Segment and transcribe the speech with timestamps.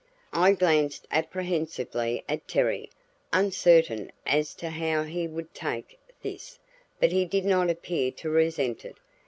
[0.33, 2.89] I glanced apprehensively at Terry,
[3.31, 6.57] uncertain as to how he would take this;
[6.99, 8.95] but he did not appear to resent it.